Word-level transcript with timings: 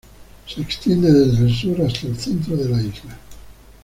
Se 0.47 0.59
extiende 0.61 1.11
desde 1.13 1.43
el 1.43 1.53
sur 1.55 1.79
hasta 1.83 2.07
el 2.07 2.17
centro 2.17 2.57
de 2.57 2.67
la 2.67 2.81
isla. 2.81 3.15